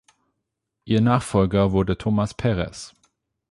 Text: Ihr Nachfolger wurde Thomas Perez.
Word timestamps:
Ihr 0.83 0.99
Nachfolger 0.99 1.73
wurde 1.73 1.95
Thomas 1.95 2.33
Perez. 2.33 2.95